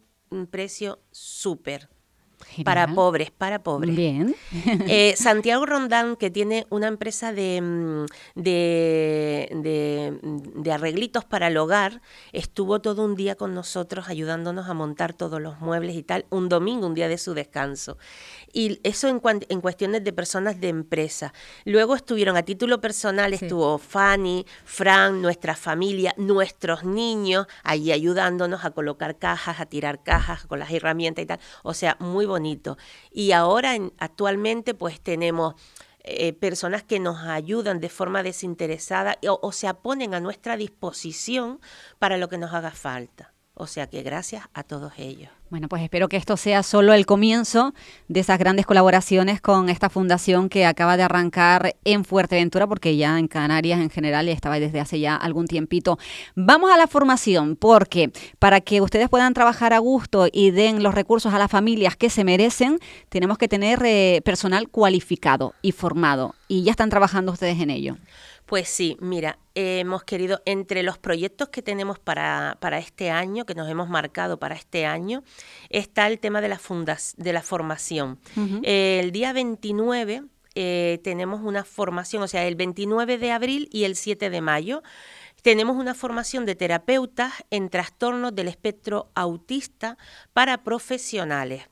precio 0.52 1.00
súper. 1.12 1.90
Para 2.64 2.88
pobres, 2.88 3.32
para 3.32 3.64
pobres. 3.64 3.96
Bien. 3.96 4.36
Eh, 4.92 5.14
Santiago 5.18 5.66
Rondán, 5.66 6.16
que 6.16 6.32
tiene 6.32 6.66
una 6.70 6.88
empresa 6.88 7.32
de, 7.32 7.62
mm, 7.62 8.06
de, 8.36 10.20
de, 10.56 10.72
arreglitos 10.72 11.26
para 11.26 11.48
el 11.48 11.58
hogar, 11.58 12.02
estuvo 12.34 12.82
todo 12.82 13.06
un 13.06 13.16
día 13.16 13.36
con 13.36 13.54
nosotros 13.54 14.08
ayudándonos 14.08 14.68
a 14.68 14.74
montar 14.74 15.14
todos 15.14 15.42
los 15.42 15.60
muebles 15.60 15.96
y 15.96 16.04
tal, 16.04 16.26
un 16.30 16.50
domingo, 16.50 16.88
un 16.88 16.94
día 16.94 17.08
de 17.08 17.18
su 17.18 17.34
descanso. 17.34 17.98
Y 18.52 18.80
eso 18.84 19.08
en, 19.08 19.22
en 19.50 19.62
cuestiones 19.62 20.04
de 20.04 20.14
personas 20.14 20.60
de 20.60 20.70
empresa. 20.70 21.34
Luego 21.66 21.96
estuvieron 21.96 22.38
a 22.38 22.44
título 22.44 22.82
personal, 22.82 23.34
estuvo 23.34 23.78
Fanny, 23.78 24.46
Fran, 24.66 25.22
nuestra 25.22 25.56
familia, 25.56 26.14
nuestros 26.18 26.84
niños, 26.84 27.48
ahí 27.64 27.92
ayudándonos 27.92 28.66
a 28.66 28.72
colocar 28.72 29.18
cajas, 29.18 29.60
a 29.60 29.66
tirar 29.66 30.04
cajas 30.04 30.46
con 30.46 30.60
las 30.60 30.72
herramientas 30.72 31.24
y 31.24 31.26
tal. 31.28 31.40
O 31.64 31.74
sea, 31.74 31.96
muy 32.00 32.26
bonito. 32.30 32.78
Y 33.12 33.34
ahora, 33.34 33.76
actualmente, 33.98 34.74
pues 34.74 35.02
tenemos... 35.02 35.56
Eh, 36.06 36.32
personas 36.32 36.82
que 36.82 36.98
nos 36.98 37.18
ayudan 37.24 37.82
de 37.82 37.90
forma 37.90 38.24
desinteresada 38.24 39.20
o 39.28 39.52
se 39.52 39.72
ponen 39.74 40.14
a 40.14 40.22
nuestra 40.22 40.56
disposición 40.56 41.60
para 42.00 42.18
lo 42.18 42.30
que 42.30 42.38
nos 42.38 42.54
haga 42.54 42.72
falta. 42.72 43.34
O 43.62 43.68
sea 43.68 43.88
que 43.88 44.04
gracias 44.04 44.46
a 44.54 44.64
todos 44.64 44.94
ellos. 44.98 45.30
Bueno, 45.50 45.68
pues 45.68 45.84
espero 45.84 46.08
que 46.08 46.16
esto 46.16 46.38
sea 46.38 46.64
solo 46.64 46.94
el 46.94 47.06
comienzo 47.06 47.74
de 48.08 48.22
esas 48.22 48.40
grandes 48.40 48.66
colaboraciones 48.66 49.42
con 49.42 49.68
esta 49.68 49.90
fundación 49.90 50.48
que 50.48 50.66
acaba 50.66 50.96
de 50.96 51.04
arrancar 51.04 51.76
en 51.84 52.06
Fuerteventura, 52.06 52.68
porque 52.68 52.96
ya 52.96 53.20
en 53.20 53.28
Canarias 53.28 53.82
en 53.82 53.90
general 53.90 54.30
estaba 54.30 54.62
desde 54.62 54.80
hace 54.80 55.02
ya 55.02 55.14
algún 55.14 55.46
tiempito. 55.46 56.00
Vamos 56.36 56.72
a 56.72 56.78
la 56.78 56.88
formación, 56.88 57.58
porque 57.58 58.14
para 58.40 58.62
que 58.62 58.80
ustedes 58.80 59.10
puedan 59.10 59.34
trabajar 59.34 59.74
a 59.74 59.80
gusto 59.80 60.28
y 60.32 60.52
den 60.52 60.82
los 60.82 60.96
recursos 60.96 61.34
a 61.34 61.38
las 61.38 61.52
familias 61.52 61.98
que 61.98 62.10
se 62.10 62.24
merecen, 62.24 62.80
tenemos 63.10 63.38
que 63.38 63.50
tener 63.50 63.84
eh, 63.84 64.22
personal 64.24 64.70
cualificado 64.70 65.54
y 65.62 65.74
formado. 65.74 66.34
Y 66.48 66.64
ya 66.64 66.72
están 66.72 66.90
trabajando 66.90 67.34
ustedes 67.34 67.60
en 67.60 67.72
ello. 67.72 67.98
Pues 68.50 68.68
sí, 68.68 68.98
mira, 69.00 69.38
hemos 69.54 70.04
querido, 70.04 70.42
entre 70.44 70.82
los 70.82 70.98
proyectos 70.98 71.50
que 71.50 71.62
tenemos 71.62 72.00
para, 72.00 72.58
para, 72.60 72.80
este 72.80 73.12
año, 73.12 73.46
que 73.46 73.54
nos 73.54 73.70
hemos 73.70 73.90
marcado 73.90 74.40
para 74.40 74.56
este 74.56 74.88
año, 74.88 75.24
está 75.70 76.08
el 76.08 76.18
tema 76.18 76.42
de 76.42 76.48
la, 76.48 76.58
fundas, 76.58 77.14
de 77.16 77.32
la 77.32 77.44
formación. 77.44 78.20
el 78.64 79.12
día 79.12 79.34
29 79.34 80.24
eh, 80.56 81.00
tenemos 81.04 81.42
una 81.44 81.64
formación, 81.64 82.24
o 82.24 82.28
sea, 82.28 82.48
el 82.48 82.56
29 82.56 83.20
de 83.20 83.32
abril 83.32 83.70
y 83.72 83.84
el 83.84 83.96
7 83.96 84.32
de 84.32 84.42
mayo. 84.42 84.82
Tenemos 85.44 85.78
una 85.78 85.94
formación 85.94 86.48
de 86.48 86.56
terapeutas 86.56 87.32
en 87.52 87.70
trastornos 87.70 88.34
del 88.34 88.48
espectro 88.48 89.12
autista 89.14 89.96
para 90.34 90.64
profesionales 90.64 91.70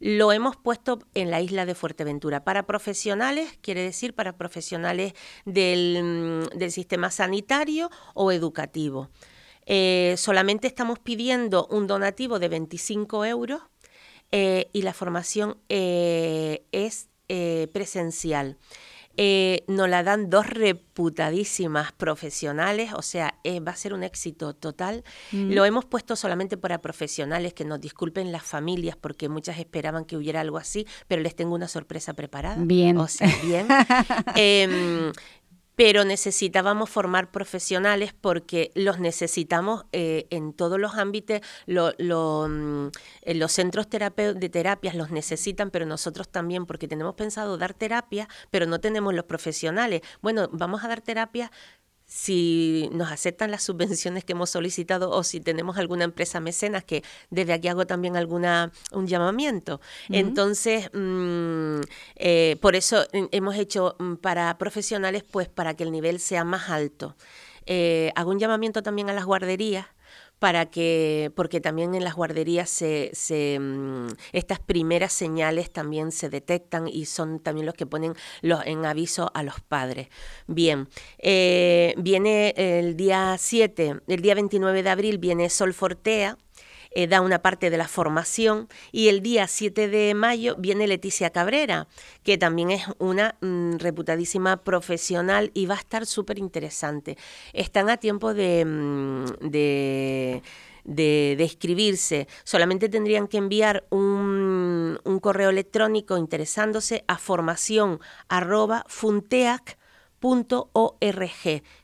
lo 0.00 0.32
hemos 0.32 0.56
puesto 0.56 0.98
en 1.14 1.30
la 1.30 1.40
isla 1.40 1.66
de 1.66 1.74
Fuerteventura. 1.74 2.44
Para 2.44 2.66
profesionales, 2.66 3.58
quiere 3.60 3.82
decir 3.82 4.14
para 4.14 4.36
profesionales 4.36 5.14
del, 5.44 6.48
mm, 6.52 6.70
sistema 6.70 7.10
sanitario 7.10 7.90
o 8.14 8.32
educativo. 8.32 9.10
Eh, 9.66 10.14
solamente 10.18 10.66
estamos 10.66 10.98
pidiendo 10.98 11.66
un 11.70 11.86
donativo 11.86 12.38
de 12.38 12.48
25 12.48 13.24
euros 13.24 13.62
eh, 14.32 14.68
y 14.72 14.82
la 14.82 14.92
formación 14.92 15.58
eh, 15.68 16.64
es 16.72 17.08
presencial. 17.72 18.58
Eh, 19.16 19.64
nos 19.68 19.88
la 19.88 20.02
dan 20.02 20.30
dos 20.30 20.46
reputadísimas 20.46 21.92
profesionales, 21.92 22.92
o 22.94 23.02
sea, 23.02 23.34
va 23.66 23.72
a 23.72 23.76
ser 23.76 23.94
un 23.94 24.02
éxito 24.02 24.54
total. 24.54 25.04
Mm. 25.32 25.52
Lo 25.52 25.64
hemos 25.64 25.84
puesto 25.84 26.16
solamente 26.16 26.56
para 26.56 26.80
profesionales, 26.80 27.54
que 27.54 27.64
nos 27.64 27.80
disculpen 27.80 28.32
las 28.32 28.42
familias, 28.42 28.96
porque 28.96 29.28
muchas 29.28 29.58
esperaban 29.58 30.04
que 30.04 30.16
hubiera 30.16 30.40
algo 30.40 30.58
así, 30.58 30.86
pero 31.08 31.22
les 31.22 31.34
tengo 31.36 31.54
una 31.54 31.68
sorpresa 31.68 32.14
preparada. 32.14 32.62
Bien. 32.64 32.98
O 32.98 33.08
sea, 33.08 33.28
bien. 33.44 33.66
Em, 34.36 35.12
pero 35.76 36.04
necesitábamos 36.04 36.90
formar 36.90 37.30
profesionales 37.30 38.14
porque 38.20 38.70
los 38.74 38.98
necesitamos 38.98 39.84
eh, 39.92 40.26
en 40.30 40.52
todos 40.52 40.78
los 40.78 40.94
ámbitos, 40.96 41.40
mm, 41.66 42.86
los 43.34 43.52
centros 43.52 43.88
de 43.90 44.48
terapias 44.50 44.94
los 44.94 45.10
necesitan, 45.10 45.70
pero 45.70 45.86
nosotros 45.86 46.28
también, 46.28 46.66
porque 46.66 46.88
tenemos 46.88 47.14
pensado 47.14 47.58
dar 47.58 47.74
terapia, 47.74 48.28
pero 48.50 48.66
no 48.66 48.80
tenemos 48.80 49.14
los 49.14 49.24
profesionales. 49.24 50.02
Bueno, 50.22 50.48
vamos 50.52 50.84
a 50.84 50.88
dar 50.88 51.00
terapia 51.00 51.50
si 52.06 52.88
nos 52.92 53.10
aceptan 53.10 53.50
las 53.50 53.62
subvenciones 53.62 54.24
que 54.24 54.32
hemos 54.32 54.50
solicitado 54.50 55.10
o 55.10 55.22
si 55.22 55.40
tenemos 55.40 55.78
alguna 55.78 56.04
empresa 56.04 56.40
mecenas, 56.40 56.84
que 56.84 57.02
desde 57.30 57.52
aquí 57.52 57.68
hago 57.68 57.86
también 57.86 58.16
alguna 58.16 58.72
un 58.92 59.06
llamamiento. 59.06 59.80
Entonces, 60.08 60.90
mm, 60.92 61.80
eh, 62.16 62.56
por 62.60 62.76
eso 62.76 63.04
hemos 63.12 63.56
hecho 63.56 63.96
mm, 63.98 64.14
para 64.16 64.56
profesionales, 64.58 65.24
pues 65.28 65.48
para 65.48 65.74
que 65.74 65.84
el 65.84 65.92
nivel 65.92 66.20
sea 66.20 66.44
más 66.44 66.70
alto. 66.70 67.16
Eh, 67.66 68.12
hago 68.14 68.30
un 68.30 68.38
llamamiento 68.38 68.82
también 68.82 69.08
a 69.08 69.14
las 69.14 69.24
guarderías 69.24 69.86
para 70.38 70.66
que, 70.66 71.32
porque 71.34 71.60
también 71.60 71.94
en 71.94 72.04
las 72.04 72.14
guarderías 72.14 72.68
se, 72.68 73.10
se, 73.14 73.58
mm, 73.58 74.08
estas 74.32 74.60
primeras 74.60 75.12
señales 75.12 75.72
también 75.72 76.12
se 76.12 76.28
detectan 76.28 76.88
y 76.88 77.06
son 77.06 77.40
también 77.40 77.66
los 77.66 77.74
que 77.74 77.86
ponen 77.86 78.14
los, 78.42 78.64
en 78.66 78.84
aviso 78.84 79.30
a 79.34 79.42
los 79.42 79.60
padres. 79.60 80.08
Bien, 80.46 80.88
eh, 81.18 81.94
viene 81.96 82.54
el 82.56 82.96
día 82.96 83.36
7, 83.38 84.00
el 84.06 84.22
día 84.22 84.34
29 84.34 84.82
de 84.82 84.90
abril 84.90 85.18
viene 85.18 85.48
Sol 85.50 85.72
Fortea, 85.72 86.36
eh, 86.94 87.06
da 87.06 87.20
una 87.20 87.40
parte 87.40 87.70
de 87.70 87.76
la 87.76 87.88
formación 87.88 88.68
y 88.92 89.08
el 89.08 89.20
día 89.20 89.46
7 89.46 89.88
de 89.88 90.14
mayo 90.14 90.56
viene 90.58 90.86
Leticia 90.86 91.30
Cabrera, 91.30 91.88
que 92.22 92.38
también 92.38 92.70
es 92.70 92.84
una 92.98 93.36
mm, 93.40 93.76
reputadísima 93.78 94.58
profesional 94.58 95.50
y 95.54 95.66
va 95.66 95.74
a 95.74 95.78
estar 95.78 96.06
súper 96.06 96.38
interesante. 96.38 97.16
Están 97.52 97.90
a 97.90 97.96
tiempo 97.96 98.34
de, 98.34 98.64
mm, 98.64 99.24
de 99.50 100.42
de, 100.84 101.42
escribirse. 101.42 102.28
Solamente 102.44 102.88
tendrían 102.88 103.26
que 103.26 103.38
enviar 103.38 103.86
un, 103.90 105.00
un 105.02 105.18
correo 105.18 105.50
electrónico 105.50 106.18
interesándose 106.18 107.04
a 107.08 107.18
formación 107.18 108.00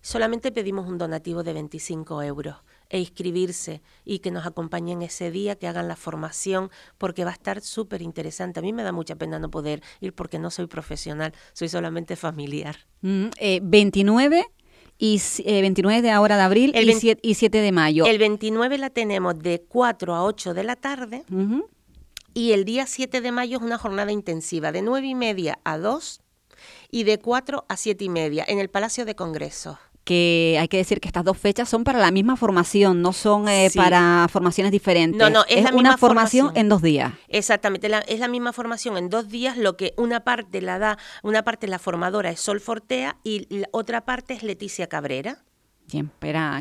Solamente 0.00 0.52
pedimos 0.52 0.86
un 0.86 0.98
donativo 0.98 1.42
de 1.42 1.52
25 1.54 2.22
euros 2.22 2.56
e 2.90 2.98
inscribirse 2.98 3.80
y 4.04 4.18
que 4.18 4.30
nos 4.30 4.46
acompañen 4.46 5.02
ese 5.02 5.30
día, 5.30 5.56
que 5.56 5.68
hagan 5.68 5.88
la 5.88 5.96
formación, 5.96 6.70
porque 6.98 7.24
va 7.24 7.30
a 7.30 7.34
estar 7.34 7.62
súper 7.62 8.02
interesante. 8.02 8.60
A 8.60 8.62
mí 8.62 8.72
me 8.72 8.82
da 8.82 8.92
mucha 8.92 9.16
pena 9.16 9.38
no 9.38 9.50
poder 9.50 9.82
ir 10.00 10.12
porque 10.12 10.38
no 10.38 10.50
soy 10.50 10.66
profesional, 10.66 11.32
soy 11.52 11.68
solamente 11.68 12.16
familiar. 12.16 12.76
29 13.00 14.36
mm, 14.36 14.42
eh, 14.42 14.50
y 14.98 15.60
29 15.62 15.98
eh, 15.98 16.02
de 16.02 16.10
ahora 16.10 16.36
de 16.36 16.42
abril 16.42 16.74
y, 17.22 17.34
7, 17.34 17.60
de 17.60 17.72
mayo. 17.72 18.04
El 18.04 18.18
29 18.18 18.76
la 18.76 18.90
tenemos 18.90 19.38
de 19.38 19.62
4 19.66 20.14
a 20.14 20.24
8 20.24 20.52
de 20.52 20.64
la 20.64 20.76
tarde 20.76 21.24
y 22.34 22.52
el 22.52 22.64
día 22.64 22.86
7 22.86 23.20
de 23.20 23.32
mayo 23.32 23.58
es 23.58 23.62
una 23.62 23.78
jornada 23.78 24.12
intensiva 24.12 24.72
de 24.72 24.82
9 24.82 25.06
y 25.06 25.14
media 25.14 25.58
a 25.64 25.78
2 25.78 26.20
y 26.90 27.04
de 27.04 27.18
4 27.18 27.64
a 27.68 27.76
7 27.76 28.04
y 28.04 28.08
media 28.08 28.44
en 28.46 28.58
el 28.58 28.68
Palacio 28.68 29.04
de 29.04 29.14
Congresos 29.14 29.78
que 30.04 30.56
hay 30.60 30.68
que 30.68 30.76
decir 30.76 31.00
que 31.00 31.08
estas 31.08 31.24
dos 31.24 31.38
fechas 31.38 31.68
son 31.68 31.84
para 31.84 31.98
la 31.98 32.10
misma 32.10 32.36
formación, 32.36 33.02
no 33.02 33.12
son 33.12 33.48
eh, 33.48 33.70
para 33.74 34.26
formaciones 34.30 34.72
diferentes. 34.72 35.18
No, 35.18 35.30
no, 35.30 35.44
es, 35.48 35.64
la 35.64 35.74
una 35.74 35.96
formación, 35.96 36.52
en 36.54 36.68
dos 36.68 36.82
días. 36.82 37.12
Exactamente, 37.28 37.90
es 38.08 38.20
la 38.20 38.28
misma 38.28 38.52
formación 38.52 38.96
en 38.96 39.08
dos 39.08 39.28
días, 39.28 39.56
lo 39.56 39.76
que 39.76 39.94
una 39.96 40.20
parte 40.20 40.60
la 40.62 40.78
da, 40.78 40.98
una 41.22 41.42
parte 41.42 41.66
la 41.66 41.78
formadora 41.78 42.30
es 42.30 42.40
Sol 42.40 42.60
Fortea 42.60 43.18
y 43.24 43.46
la 43.54 43.68
otra 43.72 44.04
parte 44.04 44.34
es 44.34 44.42
Leticia 44.42 44.88
Cabrera. 44.88 45.44
Bien, 45.92 46.10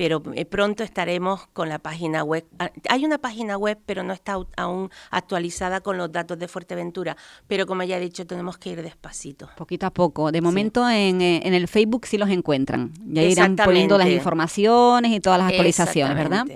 pero 0.00 0.22
eh, 0.34 0.46
pronto 0.46 0.82
estaremos 0.82 1.46
con 1.52 1.68
la 1.68 1.78
página 1.78 2.24
web. 2.24 2.46
Ah, 2.58 2.70
hay 2.88 3.04
una 3.04 3.18
página 3.18 3.58
web, 3.58 3.78
pero 3.84 4.02
no 4.02 4.14
está 4.14 4.38
aún 4.56 4.88
actualizada 5.10 5.82
con 5.82 5.98
los 5.98 6.10
datos 6.10 6.38
de 6.38 6.48
Fuerteventura, 6.48 7.18
pero 7.46 7.66
como 7.66 7.82
ya 7.82 7.98
he 7.98 8.00
dicho, 8.00 8.26
tenemos 8.26 8.56
que 8.56 8.70
ir 8.70 8.82
despacito. 8.82 9.50
Poquito 9.58 9.84
a 9.84 9.90
poco. 9.90 10.32
De 10.32 10.40
momento 10.40 10.88
en, 10.88 11.20
eh, 11.20 11.42
en, 11.44 11.52
el 11.52 11.68
Facebook 11.68 12.06
sí 12.06 12.16
los 12.16 12.30
encuentran. 12.30 12.94
Ya 13.08 13.24
irán 13.24 13.56
poniendo 13.56 13.98
las 13.98 14.08
informaciones 14.08 15.12
y 15.12 15.20
todas 15.20 15.38
las 15.38 15.50
actualizaciones, 15.50 16.16
¿verdad? 16.16 16.46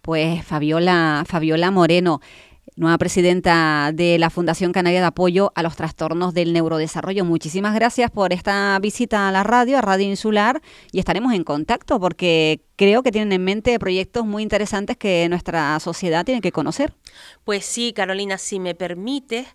Pues 0.00 0.44
Fabiola, 0.44 1.22
Fabiola 1.24 1.70
Moreno 1.70 2.20
nueva 2.82 2.98
presidenta 2.98 3.90
de 3.94 4.18
la 4.18 4.28
Fundación 4.28 4.72
Canaria 4.72 5.00
de 5.00 5.06
Apoyo 5.06 5.52
a 5.54 5.62
los 5.62 5.76
Trastornos 5.76 6.34
del 6.34 6.52
Neurodesarrollo. 6.52 7.24
Muchísimas 7.24 7.74
gracias 7.74 8.10
por 8.10 8.32
esta 8.32 8.78
visita 8.80 9.28
a 9.28 9.32
la 9.32 9.44
radio, 9.44 9.78
a 9.78 9.80
Radio 9.80 10.06
Insular, 10.06 10.60
y 10.90 10.98
estaremos 10.98 11.32
en 11.32 11.44
contacto 11.44 11.98
porque 12.00 12.60
creo 12.76 13.02
que 13.02 13.12
tienen 13.12 13.32
en 13.32 13.44
mente 13.44 13.78
proyectos 13.78 14.26
muy 14.26 14.42
interesantes 14.42 14.96
que 14.96 15.28
nuestra 15.30 15.78
sociedad 15.80 16.24
tiene 16.24 16.40
que 16.40 16.52
conocer. 16.52 16.92
Pues 17.44 17.64
sí, 17.64 17.92
Carolina, 17.94 18.36
si 18.36 18.58
me 18.58 18.74
permites, 18.74 19.46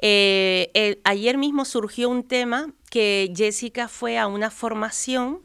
eh, 0.00 1.00
ayer 1.04 1.38
mismo 1.38 1.64
surgió 1.64 2.10
un 2.10 2.22
tema 2.22 2.72
que 2.90 3.32
Jessica 3.34 3.88
fue 3.88 4.18
a 4.18 4.26
una 4.26 4.50
formación 4.50 5.40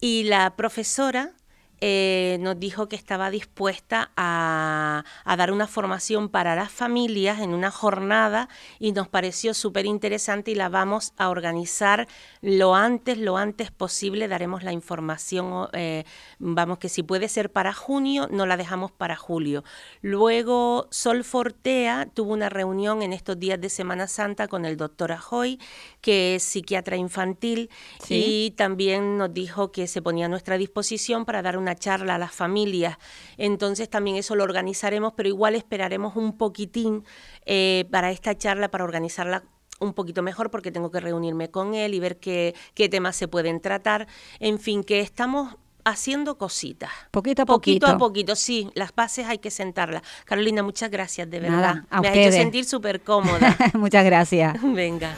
y 0.00 0.22
la 0.24 0.54
profesora 0.54 1.32
eh, 1.80 2.38
nos 2.40 2.58
dijo 2.58 2.88
que 2.88 2.96
estaba 2.96 3.30
dispuesta 3.30 4.10
a, 4.16 5.04
dar 5.24 5.52
una 5.52 5.68
formación 5.68 6.28
para 6.28 6.56
las 6.56 6.72
familias 6.72 7.40
en 7.40 7.54
una 7.54 7.70
jornada 7.70 8.48
y 8.80 8.92
nos 8.92 9.08
pareció 9.08 9.54
súper 9.54 9.86
interesante 9.86 10.50
y 10.50 10.54
la 10.56 10.68
vamos 10.68 11.12
a 11.16 11.28
organizar 11.28 12.08
lo 12.40 12.74
antes, 12.74 13.18
lo 13.18 13.36
antes 13.36 13.70
posible. 13.70 14.26
Daremos 14.26 14.64
la 14.64 14.72
información, 14.72 15.68
eh, 15.72 16.04
vamos 16.38 16.78
que 16.78 16.88
si 16.88 17.02
puede 17.02 17.28
ser 17.28 17.52
para 17.52 17.72
junio, 17.72 18.28
no 18.30 18.46
la 18.46 18.56
dejamos 18.56 18.90
para 18.90 19.14
julio. 19.14 19.62
Luego 20.02 20.88
Sol 20.90 21.22
Fortea 21.22 22.08
tuvo 22.12 22.32
una 22.32 22.48
reunión 22.48 23.02
en 23.02 23.12
estos 23.12 23.38
días 23.38 23.60
de 23.60 23.68
Semana 23.68 24.08
Santa 24.08 24.48
con 24.48 24.64
el 24.64 24.76
doctor 24.76 25.12
Ajoy, 25.12 25.60
que 26.00 26.34
es 26.34 26.42
psiquiatra 26.42 26.96
infantil, 26.96 27.70
y 28.08 28.52
también 28.52 29.18
nos 29.18 29.32
dijo 29.32 29.70
que 29.70 29.86
se 29.86 30.02
ponía 30.02 30.26
a 30.26 30.28
nuestra 30.28 30.58
disposición 30.58 31.24
para 31.24 31.42
dar 31.42 31.56
una 31.56 31.67
una 31.68 31.76
charla 31.76 32.14
a 32.14 32.18
las 32.18 32.32
familias. 32.32 32.96
Entonces 33.36 33.90
también 33.90 34.16
eso 34.16 34.34
lo 34.34 34.44
organizaremos, 34.44 35.12
pero 35.14 35.28
igual 35.28 35.54
esperaremos 35.54 36.16
un 36.16 36.36
poquitín 36.36 37.04
eh, 37.44 37.84
para 37.90 38.10
esta 38.10 38.36
charla, 38.36 38.70
para 38.70 38.84
organizarla 38.84 39.44
un 39.80 39.92
poquito 39.92 40.22
mejor 40.22 40.50
porque 40.50 40.72
tengo 40.72 40.90
que 40.90 40.98
reunirme 40.98 41.50
con 41.50 41.74
él 41.74 41.94
y 41.94 42.00
ver 42.00 42.18
qué, 42.18 42.54
qué 42.74 42.88
temas 42.88 43.16
se 43.16 43.28
pueden 43.28 43.60
tratar. 43.60 44.08
En 44.40 44.58
fin, 44.58 44.82
que 44.82 45.00
estamos 45.00 45.56
haciendo 45.84 46.38
cositas. 46.38 46.90
Poquito 47.10 47.42
a 47.42 47.46
poquito. 47.46 47.86
Poquito 47.86 47.86
a 47.86 47.98
poquito, 47.98 48.34
sí. 48.34 48.70
Las 48.74 48.94
bases 48.94 49.26
hay 49.26 49.38
que 49.38 49.50
sentarlas. 49.50 50.02
Carolina, 50.24 50.62
muchas 50.62 50.90
gracias, 50.90 51.28
de 51.30 51.40
verdad. 51.40 51.84
Me 52.00 52.08
ha 52.08 52.14
hecho 52.14 52.32
sentir 52.32 52.64
súper 52.64 53.02
cómoda. 53.02 53.56
muchas 53.74 54.04
gracias. 54.04 54.56
Venga. 54.62 55.14